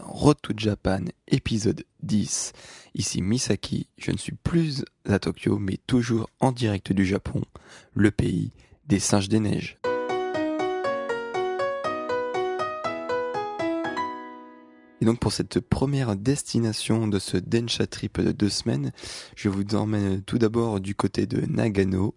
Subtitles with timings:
[0.00, 2.52] Road to Japan, épisode 10.
[2.94, 7.42] Ici Misaki, je ne suis plus à Tokyo, mais toujours en direct du Japon,
[7.92, 8.52] le pays
[8.86, 9.76] des singes des neiges.
[15.00, 18.92] Et donc pour cette première destination de ce Densha Trip de deux semaines,
[19.34, 22.14] je vous emmène tout d'abord du côté de Nagano.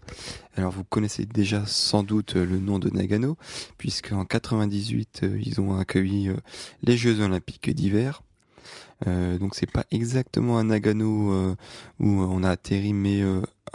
[0.57, 3.37] Alors vous connaissez déjà sans doute le nom de Nagano,
[3.77, 6.35] puisqu'en 98 euh, ils ont accueilli euh,
[6.81, 8.21] les Jeux Olympiques d'hiver.
[9.07, 11.55] Euh, donc c'est pas exactement à Nagano
[11.99, 13.21] où on a atterri, mais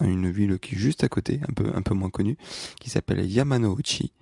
[0.03, 2.36] une ville qui est juste à côté, un peu un peu moins connue,
[2.79, 4.12] qui s'appelle Yamanouchi.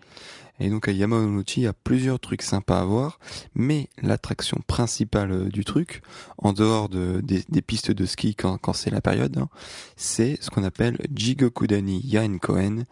[0.58, 3.18] Et donc à Yamanouchi, il y a plusieurs trucs sympas à voir,
[3.54, 6.02] mais l'attraction principale euh, du truc,
[6.38, 9.48] en dehors de, des, pistes de ski quand, c'est la période, hein,
[9.96, 12.84] c'est ce qu'on appelle Jigokudani Yaenkoen,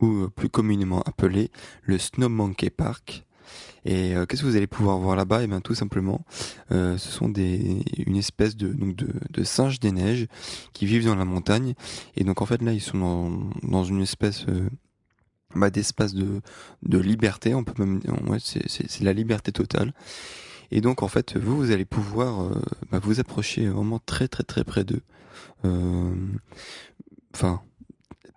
[0.00, 1.50] ou euh, plus communément appelé
[1.82, 3.24] le Snow Monkey Park.
[3.84, 5.40] Et euh, qu'est-ce que vous allez pouvoir voir là-bas?
[5.40, 6.24] Et eh bien tout simplement,
[6.70, 10.26] ce sont des une espèce de donc de, singes des neiges
[10.72, 11.74] qui vivent dans la montagne.
[12.16, 14.46] Et donc en fait là, ils sont dans une espèce
[15.54, 16.40] bah, d'espace de,
[16.82, 19.92] de liberté, on peut même, ouais, c'est la liberté totale.
[20.70, 24.44] Et donc en fait, vous, vous allez pouvoir euh, bah, vous approcher vraiment très très
[24.44, 25.02] très près d'eux.
[25.64, 26.14] Euh,
[27.34, 27.60] enfin,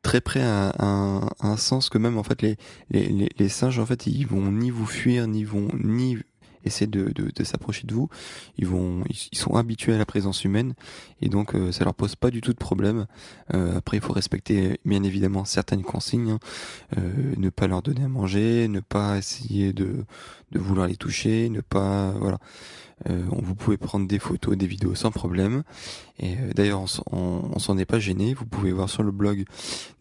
[0.02, 2.58] très près à, un, un sens que même en fait les,
[2.90, 6.18] les, les, singes en fait ils vont ni vous fuir ni vont ni
[6.66, 8.10] essayer de, de, de s'approcher de vous.
[8.58, 10.74] Ils vont, ils sont habitués à la présence humaine
[11.22, 13.06] et donc euh, ça leur pose pas du tout de problème.
[13.54, 16.40] Euh, après, il faut respecter bien évidemment certaines consignes, hein.
[16.98, 20.06] euh, ne pas leur donner à manger, ne pas essayer de,
[20.52, 22.40] de vouloir les toucher, ne pas, voilà.
[23.10, 25.64] Euh, vous pouvez prendre des photos, des vidéos sans problème.
[26.20, 28.34] Et euh, d'ailleurs, on, s'en est pas gêné.
[28.34, 29.46] Vous pouvez voir sur le blog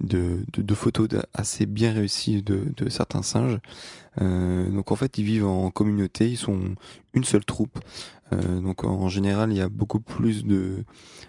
[0.00, 3.58] de, de, photos assez bien réussies de, de certains singes.
[4.20, 6.30] Euh, donc en fait, ils vivent en communauté.
[6.30, 6.60] Ils sont
[7.14, 7.78] une seule troupe.
[8.32, 10.84] donc en général, il y a beaucoup plus de,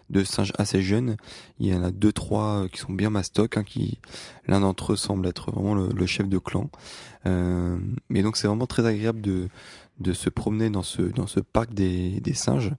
[0.09, 1.17] de singes assez jeunes.
[1.59, 3.57] Il y en a deux trois qui sont bien mastoc.
[3.57, 3.99] Hein, qui
[4.47, 6.69] l'un d'entre eux semble être vraiment le, le chef de clan.
[7.25, 9.49] mais donc c'est vraiment très agréable de
[9.99, 12.73] de se promener dans ce dans ce parc des, singes.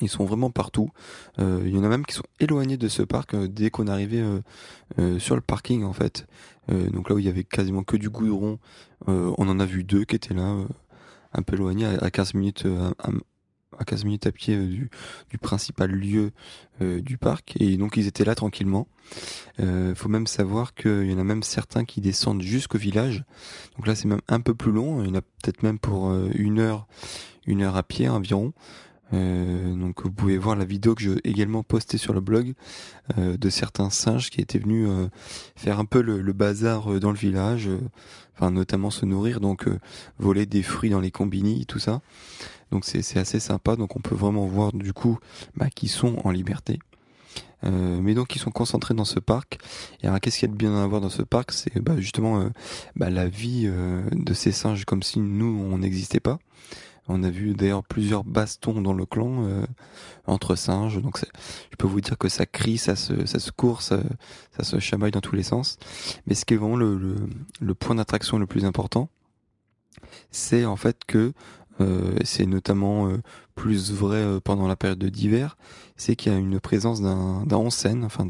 [0.00, 0.90] Ils sont vraiment partout.
[1.38, 3.86] Euh, il y en a même qui sont éloignés de ce parc euh, dès qu'on
[3.86, 4.24] arrivait
[4.98, 6.26] euh, sur le parking en fait.
[6.68, 8.58] donc là où il y avait quasiment que du goudron,
[9.06, 10.56] on en a vu deux qui étaient là,
[11.32, 12.66] un peu éloignés, à, 15 minutes
[13.78, 14.90] à, à 15 minutes à pied du,
[15.30, 16.32] du principal lieu
[16.80, 17.56] du parc.
[17.60, 18.88] Et donc ils étaient là tranquillement.
[19.60, 23.24] Euh, faut même savoir qu'il y en a même certains qui descendent jusqu'au village.
[23.76, 25.02] Donc là, c'est même un peu plus long.
[25.02, 26.86] Il y en a peut-être même pour euh, une heure,
[27.46, 28.52] une heure à pied environ.
[29.12, 32.54] Euh, donc vous pouvez voir la vidéo que j'ai également postée sur le blog
[33.18, 35.08] euh, de certains singes qui étaient venus euh,
[35.56, 37.68] faire un peu le, le bazar dans le village,
[38.36, 39.66] enfin notamment se nourrir, donc
[40.18, 42.02] voler des fruits dans les combini, tout ça.
[42.70, 45.18] Donc c'est assez sympa, donc on peut vraiment voir du coup
[45.56, 46.78] bah, qu'ils sont en liberté.
[47.64, 49.58] Euh, mais donc ils sont concentrés dans ce parc.
[50.02, 51.52] Et alors qu'est-ce qu'il y a de bien à voir dans ce parc?
[51.52, 52.48] C'est bah, justement euh,
[52.96, 56.38] bah, la vie euh, de ces singes comme si nous on n'existait pas.
[57.08, 59.44] On a vu d'ailleurs plusieurs bastons dans le clan
[60.26, 61.02] entre singes.
[61.02, 64.00] Donc je peux vous dire que ça crie, ça se, ça se court, ça,
[64.56, 65.78] ça se chamaille dans tous les sens.
[66.26, 67.16] Mais ce qui est vraiment le, le,
[67.60, 69.08] le point d'attraction le plus important,
[70.30, 71.32] c'est en fait que euh,
[72.24, 73.18] c'est notamment euh,
[73.54, 75.56] plus vrai euh, pendant la période d'hiver,
[75.96, 78.26] c'est qu'il y a une présence d'un onsen, enfin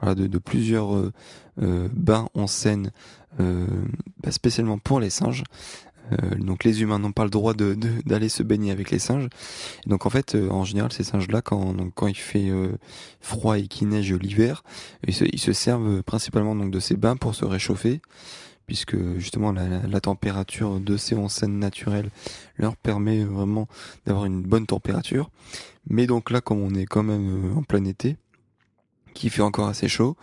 [0.00, 1.10] voilà, de, de, plusieurs
[1.56, 2.90] bains onsen,
[3.38, 5.44] bah, spécialement pour les singes.
[6.38, 9.28] donc les humains n'ont pas le droit d'aller de, d'aller se baigner avec les singes.
[9.86, 12.50] donc en fait, en général, ces singes-là, quand, donc, quand il fait
[13.20, 14.64] froid et qu'il neige l'hiver,
[15.06, 18.00] ils se, ils se servent principalement donc de ces bains pour se réchauffer
[18.68, 22.10] puisque justement la, température de ces onsen naturelles
[22.58, 23.66] leur permet vraiment
[24.04, 25.30] d'avoir une bonne température.
[25.88, 28.16] Mais donc là, comme on est quand même euh, en plein été,
[29.14, 30.16] qui fait encore assez chaud,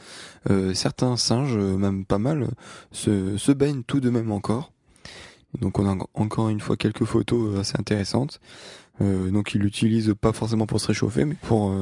[0.52, 2.52] euh, certains singes, euh, même pas mal,
[2.92, 4.72] se, baignent tout de même encore.
[5.60, 8.40] Donc on a encore une fois quelques photos assez intéressantes.
[9.00, 11.74] donc ils l'utilisent pas forcément pour se réchauffer, mais pour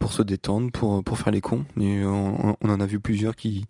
[0.00, 1.64] pour se détendre, pour pour faire les cons.
[1.76, 3.66] On, en a vu plusieurs qui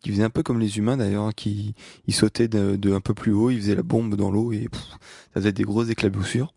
[0.00, 1.74] qui faisaient un peu comme les humains d'ailleurs, hein, qui
[2.06, 5.40] ils sautaient de, un peu plus haut, ils faisaient la bombe dans l'eau et ça
[5.40, 6.54] faisait des grosses éclaboussures.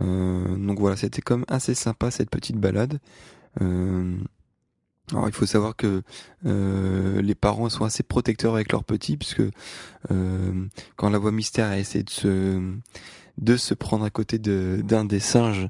[0.00, 2.98] Euh, donc voilà, c'était comme assez sympa cette petite balade.
[3.60, 4.16] Euh,
[5.10, 6.02] alors il faut savoir que
[6.46, 9.42] euh, les parents sont assez protecteurs avec leurs petits puisque
[10.10, 10.66] euh,
[10.96, 12.60] quand la voix mystère a essayé de se
[13.38, 15.68] de se prendre à côté de d'un des singes,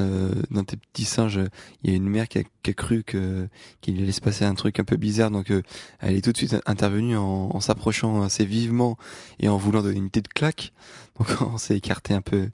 [0.00, 1.40] euh, d'un des petits singes.
[1.82, 3.48] Il y a une mère qui a, qui a cru que
[3.80, 5.62] qu'il allait se passer un truc un peu bizarre, donc euh,
[6.00, 8.96] elle est tout de suite intervenue en, en s'approchant assez vivement
[9.40, 10.72] et en voulant donner une tête claque.
[11.18, 12.48] Donc on s'est écarté un peu,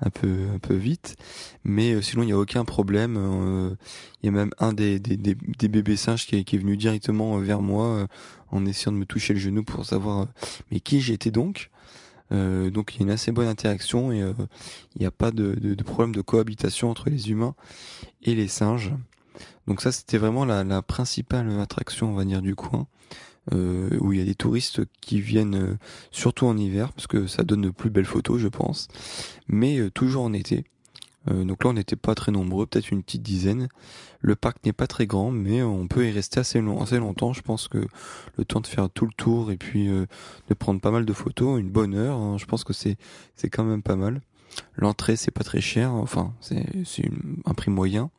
[0.00, 1.16] un peu, un peu vite.
[1.64, 3.16] Mais euh, sinon il n'y a aucun problème.
[3.18, 3.74] Euh,
[4.22, 6.58] il y a même un des, des, des, des bébés singes qui est, qui est,
[6.60, 8.06] venu directement vers moi
[8.50, 10.28] en essayant de me toucher le genou pour savoir
[10.70, 11.70] mais qui j'étais donc.
[12.34, 14.32] Euh, donc il y a une assez bonne interaction et euh,
[14.96, 17.54] il n'y a pas de, problème de cohabitation entre les humains
[18.22, 18.92] et les singes.
[19.66, 22.86] Donc ça c'était vraiment la, principale attraction on va dire du coin.
[23.52, 25.76] Euh, où il y a des touristes qui viennent
[26.10, 28.88] surtout en hiver parce que ça donne de plus belles photos je pense
[29.48, 30.64] mais toujours en été
[31.26, 33.68] donc là, on n'était pas très nombreux, peut-être une petite dizaine.
[34.20, 37.32] Le parc n'est pas très grand, mais on peut y rester assez longtemps.
[37.32, 37.86] Je pense que
[38.36, 40.06] le temps de faire tout le tour et puis euh,
[40.48, 42.96] de prendre pas mal de photos, une bonne heure, hein, je pense que c'est
[43.36, 44.20] c'est quand même pas mal.
[44.76, 47.10] L'entrée, c'est pas très cher, enfin c'est c'est
[47.44, 48.10] un prix moyen,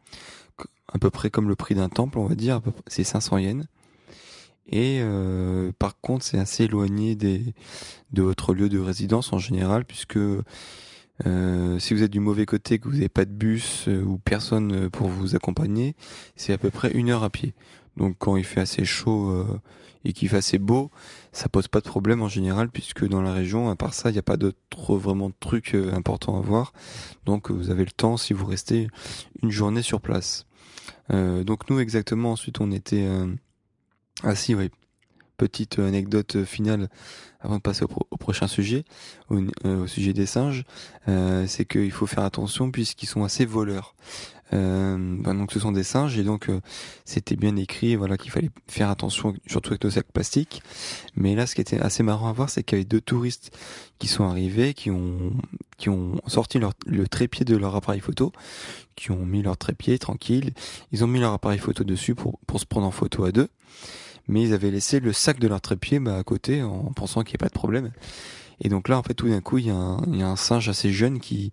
[0.93, 2.61] à peu près comme le prix d'un temple, on va dire.
[2.87, 3.65] C'est 500 yens.
[4.67, 7.53] Et euh, par contre, c'est assez éloigné des
[8.13, 10.17] de votre lieu de résidence en général, puisque
[11.25, 14.17] euh, si vous êtes du mauvais côté, que vous n'avez pas de bus euh, ou
[14.17, 15.95] personne euh, pour vous accompagner,
[16.35, 17.53] c'est à peu près une heure à pied.
[17.95, 19.47] Donc quand il fait assez chaud
[20.03, 20.91] et qu'il fait assez beau,
[21.31, 24.13] ça pose pas de problème en général puisque dans la région, à part ça, il
[24.13, 26.73] n'y a pas d'autres vraiment de trucs importants à voir.
[27.25, 28.89] Donc vous avez le temps si vous restez
[29.43, 30.45] une journée sur place.
[31.09, 33.07] donc nous exactement ensuite on était
[34.23, 34.69] assis oui
[35.37, 36.89] petite anecdote finale
[37.41, 38.85] avant de passer au, prochain sujet,
[39.31, 40.63] euh, au, sujet des singes,
[41.07, 43.95] euh, c'est qu'il faut faire attention puisqu'ils sont assez voleurs.
[44.53, 46.61] Euh, ben donc ce sont des singes et donc euh,
[47.03, 50.61] c'était bien écrit voilà qu'il fallait faire attention surtout avec nos sacs plastiques.
[51.15, 53.57] Mais là ce qui était assez marrant à voir c'est qu'il y avait deux touristes
[53.97, 55.33] qui sont arrivés qui ont
[55.77, 58.31] qui ont sorti leur, le trépied de leur appareil photo
[58.95, 60.53] qui ont mis leur trépied tranquille.
[60.91, 63.49] Ils ont mis leur appareil photo dessus pour pour se prendre en photo à deux
[64.27, 67.33] mais ils avaient laissé le sac de leur trépied bah, à côté en pensant qu'il
[67.33, 67.91] n'y avait pas de problème.
[68.61, 70.35] Et donc là, en fait, tout d'un coup, il y, a un, y a un
[70.35, 71.51] singe assez jeune qui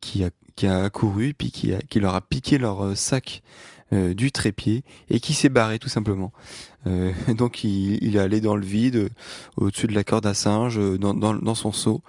[0.00, 3.42] qui a qui a accouru puis qui a, qui leur a piqué leur euh, sac
[3.92, 6.32] euh, du trépied et qui s'est barré tout simplement.
[6.86, 9.08] Euh, donc il, il, est allé dans le vide,
[9.56, 12.02] au-dessus de la corde à singe, dans, dans, dans, son seau.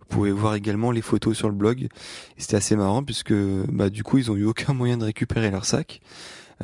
[0.00, 1.88] Vous pouvez voir également les photos sur le blog.
[2.36, 5.64] C'était assez marrant puisque bah, du coup ils ont eu aucun moyen de récupérer leur
[5.64, 6.00] sac.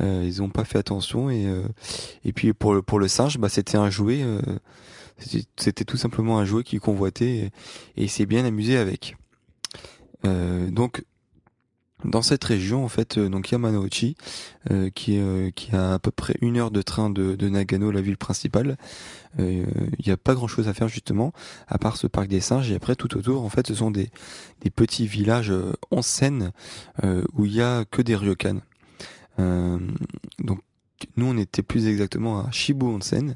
[0.01, 1.63] Euh, ils ont pas fait attention et euh,
[2.25, 4.21] et puis pour le pour le singe, bah c'était un jouet.
[4.23, 4.41] Euh,
[5.57, 7.51] c'était tout simplement un jouet qu'il convoitait et,
[7.95, 9.15] il s'est bien amusé avec.
[10.23, 11.05] donc
[12.03, 14.17] dans cette région en fait donc Yamanouchi
[14.95, 18.01] qui est qui a à peu près une heure de train de, de Nagano la
[18.01, 18.75] ville principale
[19.37, 19.65] il
[20.05, 21.31] n'y a pas grand chose à faire justement
[21.67, 24.09] à part ce parc des singes et après tout autour en fait ce sont des
[24.61, 25.53] des petits villages
[25.91, 26.51] en scène
[27.33, 28.72] où il y a que des ryokan euh,
[29.37, 30.59] donc
[31.17, 33.35] nous on était plus exactement à Shibu Onsen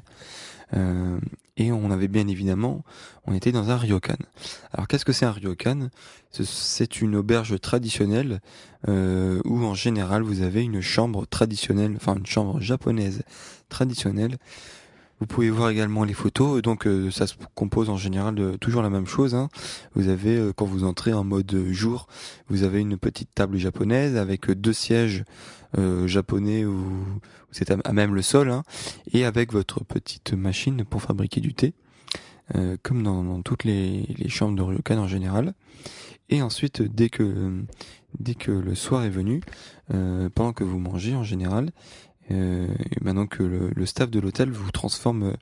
[0.74, 1.18] euh,
[1.56, 2.84] et on avait bien évidemment,
[3.26, 4.16] on était dans un ryokan.
[4.72, 5.88] Alors qu'est-ce que c'est un ryokan?
[6.30, 8.40] C'est une auberge traditionnelle
[8.86, 13.22] euh, où en général vous avez une chambre traditionnelle, enfin une chambre japonaise
[13.68, 14.38] traditionnelle
[15.20, 16.62] vous pouvez voir également les photos.
[16.62, 19.34] Donc euh, ça se compose en général de toujours la même chose.
[19.34, 19.48] Hein.
[19.94, 22.06] Vous avez euh, quand vous entrez en mode jour,
[22.48, 25.57] vous avez une petite table japonaise avec deux sièges euh,
[26.06, 27.04] japonais où,
[27.50, 28.62] c'est à, même le sol, hein,
[29.12, 31.74] et avec votre petite machine pour fabriquer du thé,
[32.82, 35.54] comme dans, toutes les, les, chambres de ryokan en général.
[36.30, 37.64] Et ensuite, dès que
[38.18, 39.42] dès que le soir est venu,
[39.88, 41.70] pendant que vous mangez en général,
[42.30, 42.66] euh,
[43.00, 45.32] maintenant que le, le staff de l'hôtel vous transforme euh,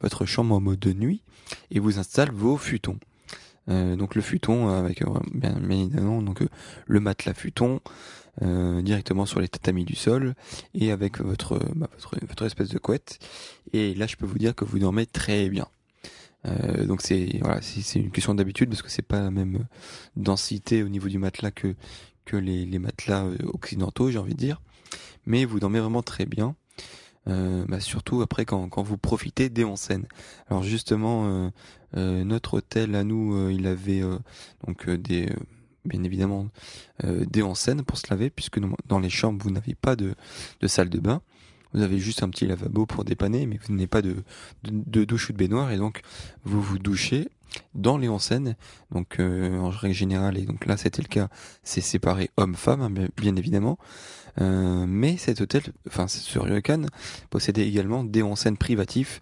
[0.00, 1.22] votre chambre en mode de nuit
[1.70, 2.98] et vous installe vos futons.
[3.70, 6.42] Euh, donc le futon avec euh, bien, évidemment donc
[6.86, 7.80] le matelas futon
[8.40, 10.34] directement sur les tatamis du sol
[10.74, 13.18] et avec votre, bah, votre, votre espèce de couette
[13.72, 15.68] et là je peux vous dire que vous dormez très bien.
[16.46, 19.66] Euh, donc c'est voilà c'est une question d'habitude parce que c'est pas la même
[20.16, 21.74] densité au niveau du matelas que
[22.24, 24.60] que les, matelas occidentaux j'ai envie de dire
[25.26, 26.54] mais vous dormez vraiment très bien.
[27.26, 30.06] Euh, bah surtout après quand, quand vous profitez des onsen.
[30.48, 31.50] Alors justement, euh,
[31.96, 34.02] euh, notre hôtel à nous, il avait
[34.66, 35.30] donc des
[35.84, 36.48] bien évidemment
[37.02, 40.14] des onsen pour se laver, puisque dans les chambres vous n'avez pas de,
[40.60, 41.20] de salle de bain.
[41.74, 44.16] Vous avez juste un petit lavabo pour dépanner, mais vous n'avez pas de,
[44.62, 46.02] de, douche ou de baignoire, et donc
[46.44, 47.28] vous vous douchez
[47.74, 48.56] dans les onsen.
[48.90, 51.28] Donc en règle générale, et donc là c'était le cas,
[51.62, 53.78] c'est séparé homme-femme, hein, bien évidemment.
[54.40, 56.86] Euh, mais cet hôtel, enfin ce ryokan,
[57.30, 59.20] possédait également des onsen privatifs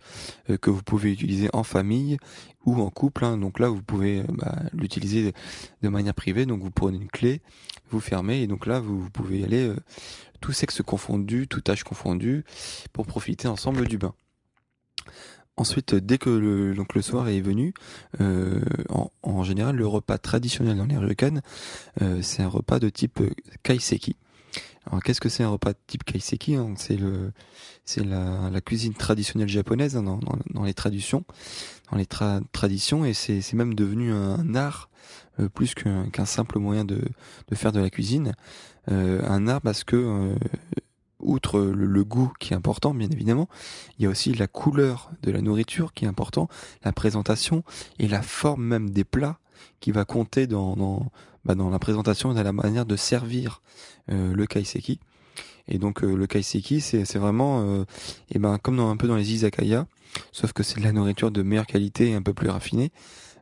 [0.49, 2.17] euh, que vous pouvez utiliser en famille
[2.65, 3.25] ou en couple.
[3.25, 3.37] Hein.
[3.37, 5.35] Donc là, vous pouvez euh, bah, l'utiliser
[5.83, 6.47] de manière privée.
[6.47, 7.43] Donc vous prenez une clé,
[7.91, 9.73] vous fermez et donc là, vous, pouvez y aller
[10.41, 12.45] tout sexe confondu, tout âge confondu,
[12.93, 14.15] pour profiter ensemble du bain.
[15.57, 17.75] Ensuite, dès que le, donc le soir est venu,
[18.21, 21.41] en, en, général, le repas traditionnel dans les ryokan,
[22.23, 23.21] c'est un repas de type
[23.63, 24.17] kaiseki.
[24.87, 26.75] Alors qu'est-ce que c'est un repas type kaiseki hein?
[26.77, 27.33] C'est le,
[27.85, 31.25] c'est la, cuisine traditionnelle japonaise hein, dans, dans, dans, les traditions,
[31.91, 34.89] dans les traditions, et c'est, c'est même devenu un, art
[35.41, 37.01] euh, plus qu'un, qu'un simple moyen de,
[37.49, 38.35] de faire de la cuisine.
[38.91, 40.35] Euh, un art parce que euh,
[41.23, 43.49] outre le, goût qui est important, bien évidemment,
[43.99, 46.49] il y a aussi la couleur de la nourriture qui est important,
[46.85, 47.63] la présentation
[47.99, 49.39] et la forme même des plats
[49.81, 51.07] qui va compter dans, dans,
[51.45, 53.63] bah, la présentation et dans la manière de servir
[54.11, 55.01] euh, le kaiseki.
[55.69, 57.85] Et donc euh, le kaiseki, c'est c'est vraiment, euh,
[58.31, 59.87] et ben comme dans un peu dans les izakaya,
[60.33, 62.91] sauf que c'est de la nourriture de meilleure qualité et un peu plus raffinée.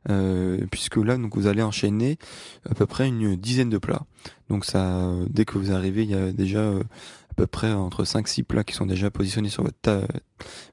[0.08, 2.16] Euh, puisque là donc vous allez enchaîner
[2.66, 4.06] à peu près une dizaine de plats.
[4.48, 6.72] Donc ça, dès que vous arrivez, il y a déjà
[7.30, 10.06] à peu près entre 5-6 plats qui sont déjà positionnés sur votre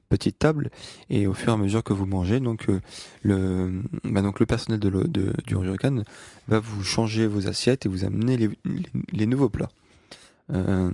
[0.08, 0.70] petite table
[1.10, 2.80] et au fur et à mesure que vous mangez donc euh,
[3.22, 6.02] le bah donc le personnel de, de du Ryokan
[6.48, 8.50] va vous changer vos assiettes et vous amener les,
[9.12, 9.68] les, nouveaux plats.
[10.52, 10.90] Euh,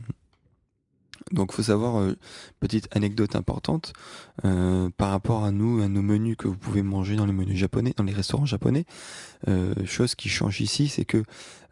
[1.34, 2.16] donc faut savoir, euh,
[2.60, 3.92] petite anecdote importante,
[4.44, 7.58] euh, par rapport à nous, à nos menus que vous pouvez manger dans les menus
[7.58, 8.86] japonais, dans les restaurants japonais,
[9.48, 11.22] euh, chose qui change ici, c'est que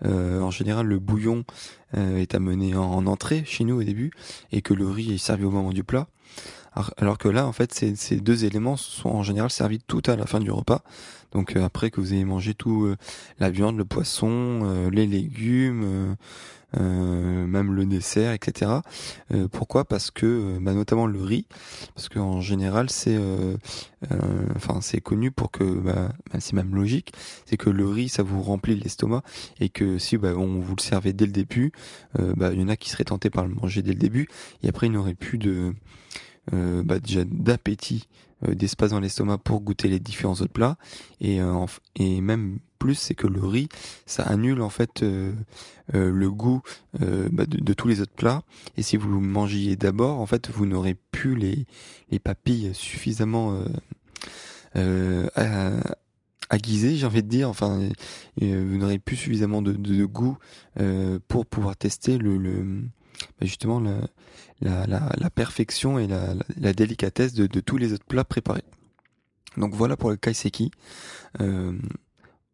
[0.04, 1.44] en général le bouillon
[1.96, 4.10] est amené en, entrée chez nous au début,
[4.50, 6.08] et que le riz est servi au moment du plat.
[6.96, 10.26] Alors que là, en fait, ces, deux éléments sont en général servis tout à la
[10.26, 10.82] fin du repas.
[11.30, 12.92] Donc après que vous ayez mangé tout
[13.38, 16.16] la viande, le poisson, les légumes,
[16.78, 18.70] euh, même le dessert, etc.
[19.32, 19.84] Euh, pourquoi?
[19.84, 21.46] Parce que, euh, bah, notamment le riz,
[21.94, 23.18] parce qu'en général c'est,
[24.56, 27.12] enfin c'est connu pour que, bah, bah, c'est même logique,
[27.46, 29.22] c'est que le riz ça vous remplit l'estomac
[29.60, 31.72] et que si bah, on vous le servait dès le début,
[32.18, 34.28] il y en a qui seraient tentés par le manger dès le début
[34.62, 35.74] et après il n'aurait plus de
[36.50, 38.08] déjà d'appétit
[38.48, 40.76] d'espace dans l'estomac pour goûter les différents autres plats
[41.20, 41.38] et,
[41.96, 43.68] et même plus, c'est que le riz,
[44.06, 45.32] ça annule en fait euh,
[45.94, 46.62] euh, le goût
[47.00, 48.42] euh, bah, de, tous les autres plats.
[48.76, 51.64] Et si vous mangiez d'abord, en fait, vous n'aurez plus les,
[52.10, 53.62] les papilles suffisamment
[56.50, 57.48] aiguisées, j'ai envie de dire.
[57.48, 57.88] Enfin,
[58.40, 60.36] vous n'aurez plus suffisamment de, goût
[61.28, 62.82] pour pouvoir tester le
[63.38, 63.80] bah, justement
[64.60, 68.64] la, la, perfection et la, délicatesse de, de, tous les autres plats préparés.
[69.56, 70.70] Donc voilà pour le kaiseki.
[71.40, 71.72] Euh,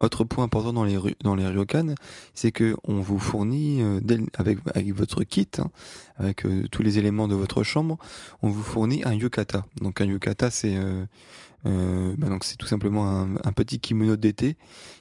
[0.00, 1.94] autre point important dans les dans les ryokan,
[2.34, 4.00] c'est que on vous fournit euh,
[4.36, 5.70] avec avec votre kit, hein,
[6.16, 7.98] avec euh, tous les éléments de votre chambre,
[8.42, 9.64] on vous fournit un yukata.
[9.80, 14.56] Donc un yukata, c'est euh, bah donc c'est tout simplement un, un petit kimono d'été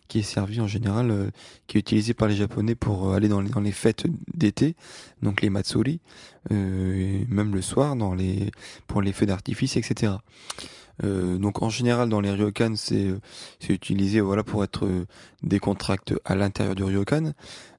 [0.07, 1.31] qui est servi en général,
[1.67, 4.75] qui est utilisé par les japonais pour aller dans les, dans les fêtes d'été,
[5.21, 5.99] donc les matsuri,
[6.49, 8.49] même le soir dans les
[8.87, 10.13] pour les feux d'artifice, etc.
[11.03, 13.19] Euh, donc en général dans les ryokan c'est euh,
[13.59, 15.05] c'est utilisé voilà pour être euh,
[15.43, 17.33] décontracté à l'intérieur du ryokan.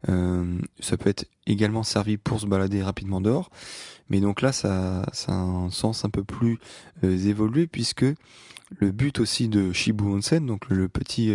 [0.09, 3.51] Euh, ça peut être également servi pour se balader rapidement dehors.
[4.09, 6.59] Mais donc là ça ça a un sens un peu plus
[7.03, 8.07] évolué puisque
[8.81, 11.33] le but aussi de Shibu Onsen, donc le petit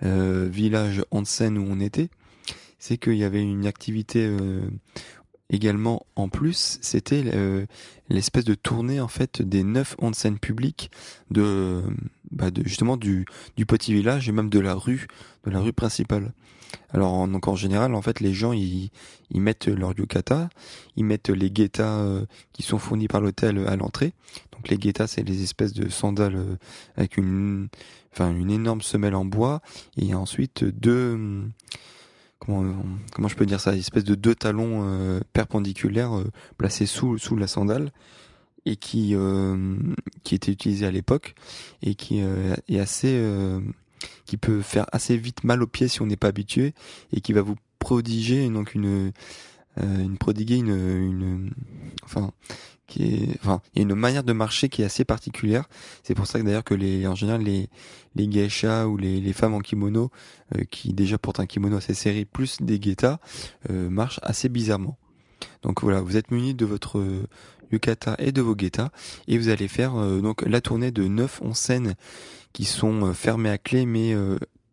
[0.00, 2.08] village onsen où on était,
[2.78, 4.34] c'est qu'il y avait une activité
[5.52, 7.66] également en plus, c'était euh,
[8.08, 10.90] l'espèce de tournée en fait des neuf onsen publics
[11.30, 11.82] de,
[12.30, 15.06] bah de justement du, du petit village et même de la rue,
[15.44, 16.32] de la rue principale.
[16.90, 18.90] Alors en, donc en général, en fait, les gens ils,
[19.30, 20.48] ils mettent leur yukata,
[20.96, 24.14] ils mettent les guettas euh, qui sont fournis par l'hôtel à l'entrée.
[24.52, 26.56] Donc les guettas, c'est les espèces de sandales euh,
[26.96, 27.68] avec une,
[28.12, 29.60] enfin une énorme semelle en bois
[29.98, 31.44] et ensuite deux
[32.44, 32.82] comment
[33.12, 37.18] comment je peux dire ça, une espèce de deux talons euh, perpendiculaires euh, placés sous
[37.18, 37.92] sous la sandale
[38.66, 39.76] et qui euh,
[40.24, 41.34] qui était utilisé à l'époque
[41.82, 43.24] et qui est assez
[44.24, 46.74] qui peut faire assez vite mal aux pieds si on n'est pas habitué
[47.12, 49.12] et qui va vous prodiger donc une
[49.80, 51.50] une prodiguer une, une
[52.04, 52.32] enfin
[52.92, 53.38] qui il
[53.76, 55.68] y a une manière de marcher qui est assez particulière.
[56.02, 57.68] C'est pour ça que d'ailleurs que les, en général, les,
[58.14, 60.10] les geishas ou les, femmes en kimono,
[60.56, 63.18] euh, qui déjà portent un kimono assez serré, plus des guettas,
[63.70, 64.98] euh, marchent assez bizarrement.
[65.62, 67.02] Donc voilà, vous êtes muni de votre
[67.72, 68.90] yukata et de vos guettas,
[69.26, 71.94] et vous allez faire donc la tournée de 9 on scènes
[72.52, 74.14] qui sont fermées à clé, mais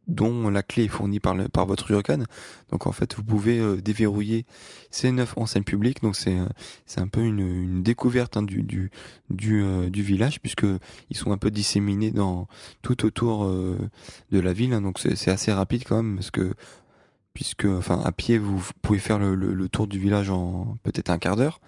[0.10, 2.24] dont la clé est fournie par, le, par votre ryokan.
[2.72, 4.46] Donc en fait, vous pouvez euh, déverrouiller
[4.92, 6.01] ces neuf enseignes publiques.
[6.01, 6.38] Donc c'est
[6.86, 8.92] c'est un peu une, une découverte hein, du du
[9.30, 10.66] du, euh, du, village puisque
[11.10, 12.48] ils sont un peu disséminés dans
[12.82, 13.78] tout autour euh,
[14.32, 14.74] de la ville.
[14.74, 14.82] Hein.
[14.82, 16.54] donc c'est assez rapide quand même parce que
[17.34, 21.20] puisque enfin à pied vous pouvez faire le, le, tour du village en peut-être un
[21.20, 21.62] quart d'heure.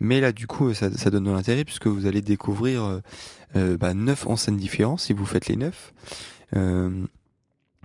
[0.00, 3.00] Mais là, du coup, ça, ça donne de l'intérêt puisque vous allez découvrir
[3.54, 5.92] euh, bah, neuf enseignes différentes si vous faites les neuf.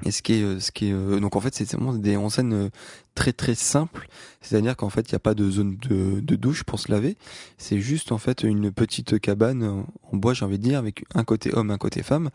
[0.04, 2.16] Et ce qui est, euh, ce qui est, euh, donc en fait, c'est vraiment des
[2.16, 2.70] enseignes euh,
[3.16, 4.08] très très simples.
[4.42, 7.18] C'est-à-dire qu'en fait, il n'y a pas de zone de, de, douche pour se laver.
[7.58, 11.26] C'est juste en fait une petite cabane en bois, j'ai envie de dire, avec un
[11.26, 12.30] côté homme, un côté femme.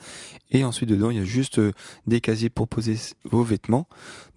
[0.51, 1.61] Et ensuite dedans, il y a juste
[2.07, 3.89] des casiers pour poser vos vêtements.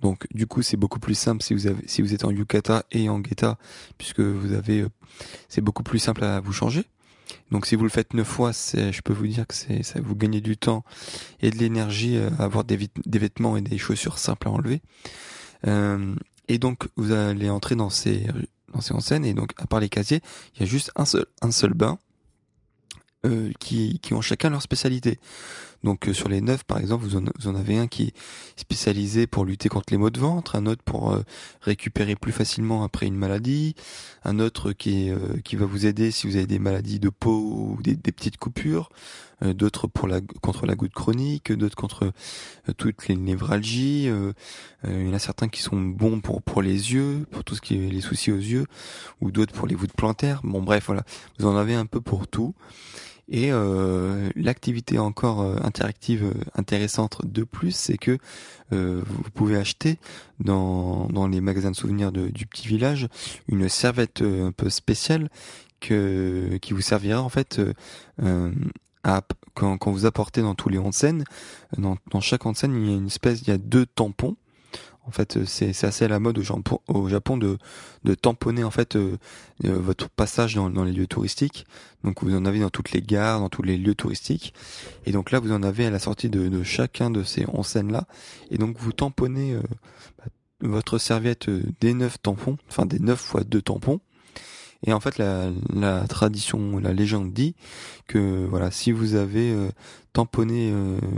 [0.02, 2.86] Donc du coup, c'est beaucoup plus simple si vous avez, si vous êtes en yukata
[2.92, 3.58] et en geta,
[3.98, 4.86] puisque vous avez,
[5.50, 6.86] c'est beaucoup plus simple à vous changer.
[7.52, 10.16] Donc si vous le faites neuf fois, je peux vous dire que c'est, ça vous
[10.16, 10.84] gagnez du temps
[11.40, 14.82] et de l'énergie euh, à avoir des, des, vêtements et des chaussures simples à enlever.
[15.66, 16.14] Euh,
[16.48, 18.28] et donc vous allez entrer dans ces
[18.74, 20.22] dans ces enseignes et donc à part les casiers,
[20.56, 22.00] il y a juste un seul un seul bain
[23.26, 25.20] euh, qui, qui ont chacun leur spécialité.
[25.88, 27.16] Donc euh, sur les neuf, par exemple, vous
[27.48, 28.14] en, avez un qui est
[28.58, 31.24] spécialisé pour lutter contre les maux de ventre, un autre pour euh,
[31.62, 33.74] récupérer plus facilement après une maladie,
[34.26, 37.40] un autre qui, est, qui va vous aider si vous avez des maladies de peau
[37.40, 38.90] ou des, des petites coupures,
[39.42, 42.12] d'autres pour la contre la goutte chronique, d'autres contre
[42.76, 44.10] toutes les névralgies.
[44.84, 47.62] il y en a certains qui sont bons pour pour les yeux, pour tout ce
[47.62, 48.66] qui est les soucis aux yeux,
[49.22, 50.42] ou d'autres pour les voûtes plantaires.
[50.44, 51.04] Bon bref, voilà,
[51.40, 52.56] vous en avez un peu pour tout.
[53.30, 58.18] Et euh, l'activité encore euh, interactive euh, intéressante de plus, c'est que
[58.70, 59.98] vous pouvez acheter
[60.42, 63.08] dans, dans les magasins de souvenirs du petit village
[63.48, 65.30] une serviette un peu spéciale
[65.80, 67.62] que, qui vous servira en fait
[69.06, 69.22] à,
[69.54, 71.24] quand, quand vous apportez dans tous les onsen.
[71.78, 74.36] Dans, dans chaque onsen, il y a une espèce, il y a deux tampons
[75.08, 77.58] en fait, euh, c'est assez à la mode au Japon, de,
[78.04, 79.18] de tamponner en fait euh,
[79.66, 81.66] euh, votre passage dans, dans, les lieux touristiques.
[82.04, 84.54] Donc vous en avez dans toutes les gares, dans tous les lieux touristiques.
[85.06, 87.92] Et donc là, vous en avez à la sortie de, de chacun de ces enseignes
[87.92, 88.06] là.
[88.52, 89.58] Et donc vous tamponnez
[90.18, 90.26] bah,
[90.62, 94.02] votre serviette des neuf tampons, enfin des neuf fois deux tampons.
[94.86, 97.56] Et en fait, la, la, tradition, la légende dit
[98.08, 99.56] que voilà, si vous avez
[100.14, 100.72] tamponné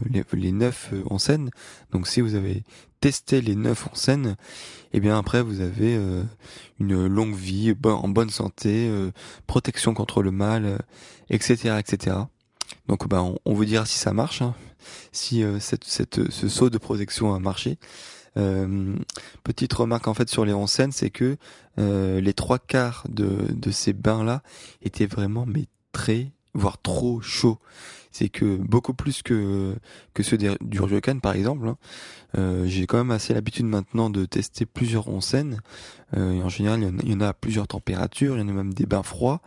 [0.10, 1.50] les, les neuf enseignes,
[1.92, 2.64] donc si vous avez
[3.00, 4.36] tester les neuf en scène,
[4.92, 6.24] et eh bien après vous avez euh,
[6.80, 9.12] une longue vie, en bonne santé, euh,
[9.48, 10.80] protection contre le mal,
[11.30, 12.18] etc., euh, etc.
[12.88, 14.56] Donc bah on, vous dira si ça marche, hein,
[15.12, 17.78] si cette, ce saut de protection a marché.
[19.44, 21.38] petite remarque en fait sur les onsen, c'est que
[21.78, 24.42] les trois quarts de, de ces bains là
[24.82, 27.60] étaient vraiment mais très voire trop chauds
[28.12, 29.76] c'est que beaucoup plus que
[30.14, 31.78] que ceux du Ryokan par exemple, hein,
[32.38, 35.62] euh, j'ai quand même assez l'habitude maintenant de tester plusieurs onsen.
[36.18, 38.86] Euh, en général, il y, en a, plusieurs températures, il y en a même des
[38.86, 39.42] bains froids.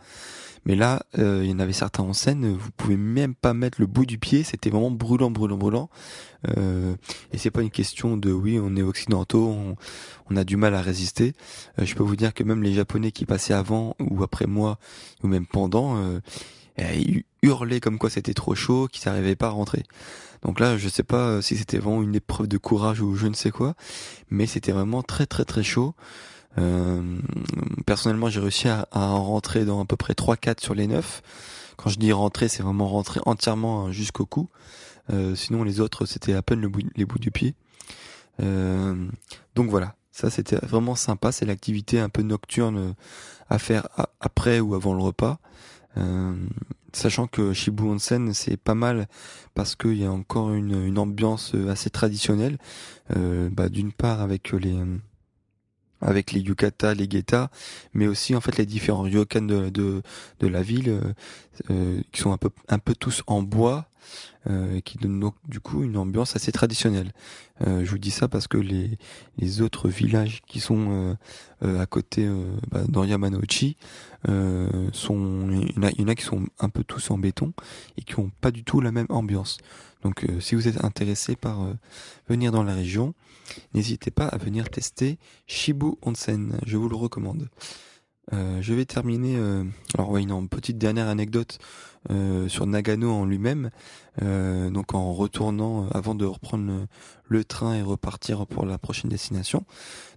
[0.65, 3.81] Mais là, euh, il y en avait certains en scène, vous pouvez même pas mettre
[3.81, 5.89] le bout du pied, c'était vraiment brûlant, brûlant, brûlant.
[6.57, 6.95] Euh,
[7.33, 9.75] et c'est pas une question de oui, on est occidentaux,
[10.29, 11.33] on, a du mal à résister.
[11.79, 14.79] Euh, je peux vous dire que même les Japonais qui passaient avant ou après moi,
[15.21, 15.97] ou même pendant,
[16.79, 19.83] euh, ils hurlaient comme quoi c'était trop chaud, qu'ils n'arrivaient pas à rentrer.
[20.43, 23.33] Donc là, je sais pas si c'était vraiment une épreuve de courage ou je ne
[23.33, 23.75] sais quoi,
[24.29, 25.95] mais c'était vraiment très très très chaud.
[26.57, 27.19] Euh,
[27.85, 31.21] personnellement, j'ai réussi à, en rentrer dans à peu près 3-4 sur les 9.
[31.77, 34.49] Quand je dis rentrer, c'est vraiment rentrer entièrement jusqu'au cou.
[35.11, 37.55] Euh, sinon, les autres, c'était à peine le bout, les bouts du pied.
[38.41, 38.95] Euh,
[39.55, 41.31] donc voilà, ça c'était vraiment sympa.
[41.31, 42.95] C'est l'activité un peu nocturne
[43.49, 43.87] à faire
[44.19, 45.39] après ou avant le repas.
[45.97, 46.33] Euh,
[46.91, 49.07] sachant que Shibu Onsen c'est pas mal
[49.53, 52.57] parce qu'il y a encore une, ambiance assez traditionnelle.
[53.15, 54.79] Euh, bah, D'une part avec les
[56.03, 57.49] avec les yukata, les geta,
[57.93, 60.01] mais aussi en fait les différents ryokan de, de,
[60.47, 61.13] la ville euh,
[61.69, 63.87] euh qui sont un peu un peu tous en bois
[64.49, 67.13] euh, qui donne donc du coup une ambiance assez traditionnelle.
[67.65, 71.15] Euh, je vous dis ça parce que les, autres villages qui sont
[71.63, 72.29] euh, à côté
[72.69, 73.03] bah, dans
[74.91, 77.17] sont il y, en a, il y en a qui sont un peu tous en
[77.17, 77.53] béton
[77.97, 79.59] et qui ont pas du tout la même ambiance.
[80.01, 81.65] Donc si vous êtes intéressé par
[82.27, 83.13] venir dans la région,
[83.73, 87.47] n'hésitez pas à venir tester Shibu Onsen, je vous le recommande.
[88.31, 89.35] Euh, je vais terminer.
[89.37, 89.63] Euh,
[89.95, 91.59] alors oui, une petite dernière anecdote
[92.09, 93.69] euh, sur Nagano en lui-même.
[94.21, 96.87] donc en retournant, avant de reprendre
[97.25, 99.65] le, train et repartir pour la prochaine destination.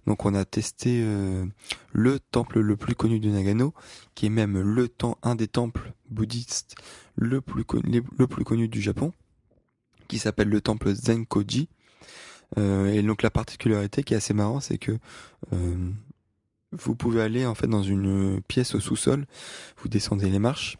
[0.05, 1.03] Donc on a testé
[1.91, 3.73] le temple le plus connu de Nagano,
[4.15, 6.75] qui est même le temps un des temples bouddhistes
[7.15, 9.13] le plus connu, le plus connu du Japon,
[10.07, 11.67] qui s'appelle le temple Zenkoji.
[12.55, 14.99] et donc la particularité qui est assez marrant, c'est que
[16.71, 19.25] vous pouvez aller en fait dans une pièce au sous-sol,
[19.81, 20.77] vous descendez les marches,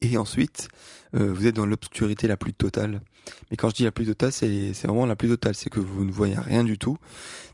[0.00, 0.68] et ensuite
[1.14, 3.00] euh, vous êtes dans l'obscurité la plus totale.
[3.50, 6.04] Mais quand je dis la plus totale, c'est vraiment la plus totale, c'est que vous
[6.04, 6.96] ne voyez rien du tout.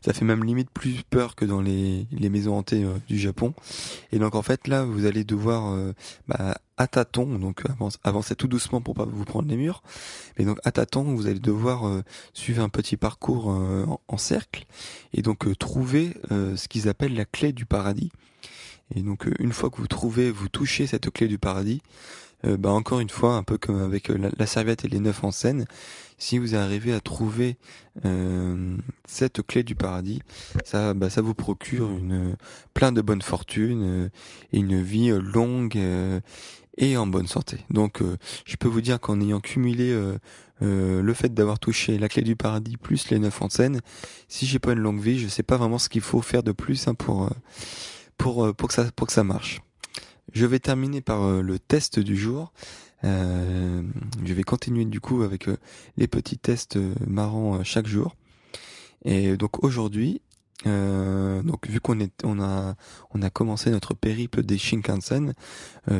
[0.05, 3.53] Ça fait même limite plus peur que dans les, les maisons hantées euh, du Japon.
[4.11, 5.93] Et donc en fait là, vous allez devoir euh,
[6.27, 7.63] bah, à tâtons, donc
[8.03, 9.81] avancez tout doucement pour pas vous prendre les murs.
[10.37, 14.65] Mais donc à tâtons, vous allez devoir suivre un petit parcours en, en, cercle
[15.13, 18.11] et donc trouver ce qu'ils appellent la clé du paradis.
[18.95, 21.81] Et donc une fois que vous trouvez, vous touchez cette clé du paradis,
[22.45, 25.23] euh, bah encore une fois, un peu comme avec euh, la, serviette et les neuf
[25.23, 25.65] en scène,
[26.17, 27.57] si vous arrivez à trouver
[28.05, 30.21] euh, cette clé du paradis,
[30.65, 32.35] ça, bah, ça vous procure une
[32.73, 34.09] plein de bonne fortune
[34.51, 35.77] et une vie longue
[36.77, 37.59] et en bonne santé.
[37.69, 38.01] Donc,
[38.45, 39.95] je peux vous dire qu'en ayant cumulé
[40.61, 43.81] le fait d'avoir touché la clé du paradis plus les neuf en scène,
[44.27, 46.51] si j'ai pas une longue vie, je sais pas vraiment ce qu'il faut faire de
[46.51, 47.29] plus hein, pour
[48.17, 49.61] pour pour que ça pour que ça marche.
[50.33, 52.53] Je vais terminer par euh, le test du jour.
[53.03, 53.83] Euh,
[54.23, 55.57] je vais continuer du coup avec euh,
[55.97, 58.15] les petits tests marrants chaque jour.
[59.05, 60.21] Et donc aujourd'hui,
[60.65, 62.75] donc vu qu'on est, on a,
[63.13, 65.33] on a commencé notre périple des Shinkansen,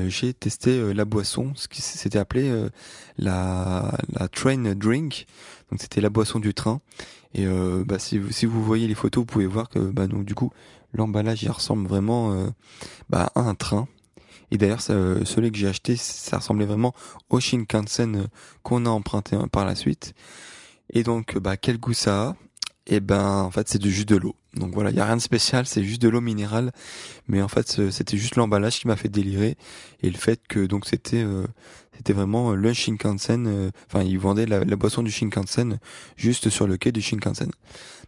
[0.08, 2.69] j'ai testé la boisson, ce qui s'était appelé
[3.17, 5.26] la, la train drink.
[5.69, 6.82] Donc c'était la boisson du train.
[7.34, 7.45] Et
[7.86, 10.36] bah, si, vous, si vous voyez les photos, vous pouvez voir que bah, donc du
[10.36, 10.52] coup
[10.93, 12.47] l'emballage il ressemble vraiment
[13.10, 13.88] bah, à un train.
[14.54, 16.93] Et d'ailleurs, euh, celui que j'ai acheté, ça ressemblait vraiment
[17.32, 18.28] au Shinkansen euh,
[18.62, 20.13] qu'on a emprunté hein, par la suite.
[20.91, 22.36] Et donc, bah, quel goût ça a?
[22.86, 24.36] Et eh ben, en fait, c'est du jus de l'eau.
[24.56, 26.74] Donc voilà, il y a rien de spécial, c'est juste de l'eau minérale.
[27.30, 29.56] Mais en fait, c'était juste l'emballage qui m'a fait délirer
[30.02, 31.48] et le fait que donc c'était euh,
[31.96, 33.72] c'était vraiment le Shinkansen.
[33.88, 35.80] Enfin, ils vendaient la, boisson du Shinkansen
[36.17, 37.52] juste sur le quai du Shinkansen.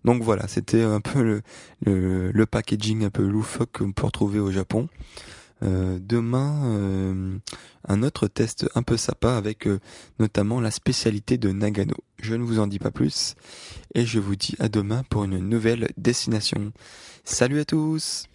[0.04, 1.42] Donc voilà, c'était un peu le,
[1.86, 4.90] le, le packaging un peu loufoque qu'on peut retrouver au Japon.
[5.63, 7.38] Euh, demain, euh,
[7.88, 9.80] un autre test un peu sympa avec euh,
[10.20, 11.96] notamment la spécialité de Nagano.
[12.22, 13.36] Je ne vous en dis pas plus
[13.94, 16.74] et je vous dis à demain pour une nouvelle destination.
[17.24, 18.26] Salut à tous